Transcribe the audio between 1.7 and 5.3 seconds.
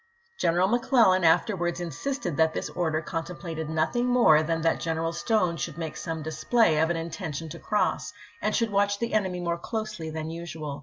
insisted that this order contemplated nothing more than that General